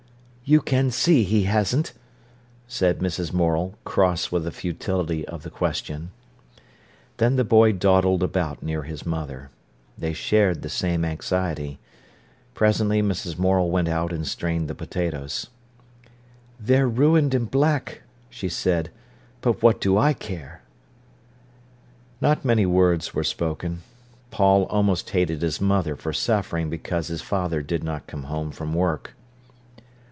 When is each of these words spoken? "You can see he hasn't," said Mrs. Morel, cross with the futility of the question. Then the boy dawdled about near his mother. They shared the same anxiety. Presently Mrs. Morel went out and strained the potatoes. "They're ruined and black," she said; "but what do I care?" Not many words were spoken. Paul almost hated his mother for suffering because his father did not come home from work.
"You 0.43 0.59
can 0.59 0.91
see 0.91 1.23
he 1.23 1.43
hasn't," 1.43 1.93
said 2.67 2.99
Mrs. 2.99 3.31
Morel, 3.31 3.75
cross 3.85 4.33
with 4.33 4.43
the 4.43 4.51
futility 4.51 5.25
of 5.25 5.43
the 5.43 5.49
question. 5.49 6.11
Then 7.15 7.37
the 7.37 7.45
boy 7.45 7.71
dawdled 7.71 8.21
about 8.21 8.61
near 8.61 8.83
his 8.83 9.05
mother. 9.05 9.49
They 9.97 10.11
shared 10.11 10.61
the 10.61 10.67
same 10.67 11.05
anxiety. 11.05 11.79
Presently 12.53 13.01
Mrs. 13.01 13.37
Morel 13.39 13.69
went 13.71 13.87
out 13.87 14.11
and 14.11 14.27
strained 14.27 14.67
the 14.67 14.75
potatoes. 14.75 15.47
"They're 16.59 16.89
ruined 16.89 17.33
and 17.33 17.49
black," 17.49 18.01
she 18.29 18.49
said; 18.49 18.89
"but 19.39 19.63
what 19.63 19.79
do 19.79 19.97
I 19.97 20.11
care?" 20.11 20.63
Not 22.19 22.43
many 22.43 22.65
words 22.65 23.13
were 23.13 23.23
spoken. 23.23 23.83
Paul 24.31 24.65
almost 24.65 25.11
hated 25.11 25.43
his 25.43 25.61
mother 25.61 25.95
for 25.95 26.11
suffering 26.11 26.69
because 26.69 27.07
his 27.07 27.21
father 27.21 27.61
did 27.61 27.85
not 27.85 28.05
come 28.05 28.23
home 28.23 28.51
from 28.51 28.73
work. 28.73 29.13